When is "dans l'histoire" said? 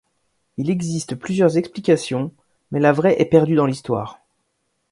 3.53-4.17